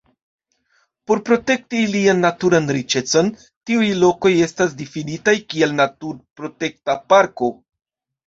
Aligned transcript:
Por 1.09 1.19
protekti 1.25 1.81
ilian 1.87 2.23
naturan 2.25 2.69
riĉecon 2.77 3.29
tiuj 3.69 3.91
lokoj 4.05 4.33
estas 4.47 4.73
difinitaj 4.79 5.37
kiel 5.55 5.77
naturprotekta 5.83 6.97
parko. 7.13 7.51